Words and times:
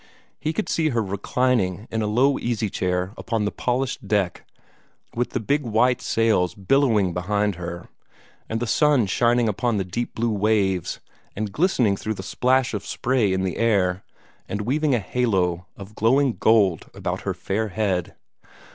He 0.39 0.51
could 0.51 0.67
see 0.67 0.89
her 0.89 1.03
reclining 1.03 1.87
in 1.91 2.01
a 2.01 2.07
low 2.07 2.39
easy 2.39 2.71
chair 2.71 3.13
upon 3.19 3.45
the 3.45 3.51
polished 3.51 4.07
deck, 4.07 4.47
with 5.13 5.29
the 5.29 5.39
big 5.39 5.61
white 5.61 6.01
sails 6.01 6.55
billowing 6.55 7.13
behind 7.13 7.53
her, 7.53 7.87
and 8.49 8.59
the 8.59 8.65
sun 8.65 9.05
shining 9.05 9.47
upon 9.47 9.77
the 9.77 9.83
deep 9.83 10.15
blue 10.15 10.31
waves, 10.33 10.99
and 11.35 11.51
glistening 11.51 11.95
through 11.95 12.15
the 12.15 12.23
splash 12.23 12.73
of 12.73 12.83
spray 12.83 13.31
in 13.31 13.43
the 13.43 13.57
air, 13.57 14.03
and 14.49 14.61
weaving 14.61 14.95
a 14.95 14.99
halo 14.99 15.67
of 15.77 15.93
glowing 15.93 16.33
gold 16.37 16.89
about 16.95 17.21
her 17.21 17.35
fair 17.35 17.67
head. 17.67 18.15